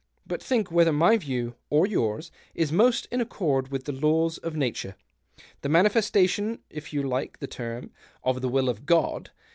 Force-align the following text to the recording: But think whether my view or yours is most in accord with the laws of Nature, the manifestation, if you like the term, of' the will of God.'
But 0.25 0.41
think 0.41 0.71
whether 0.71 0.91
my 0.91 1.15
view 1.15 1.53
or 1.69 1.85
yours 1.85 2.31
is 2.55 2.71
most 2.71 3.07
in 3.11 3.21
accord 3.21 3.67
with 3.67 3.83
the 3.83 3.91
laws 3.91 4.39
of 4.39 4.55
Nature, 4.55 4.95
the 5.61 5.69
manifestation, 5.69 6.57
if 6.71 6.91
you 6.91 7.03
like 7.03 7.37
the 7.37 7.45
term, 7.45 7.91
of' 8.23 8.41
the 8.41 8.49
will 8.49 8.67
of 8.67 8.87
God.' 8.87 9.29